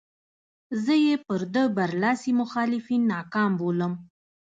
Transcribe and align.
زه 0.83 0.93
یې 1.05 1.15
پر 1.25 1.41
ده 1.53 1.63
برلاسي 1.77 2.31
مخالفین 2.41 3.01
ناکام 3.13 3.51
بولم. 3.59 3.93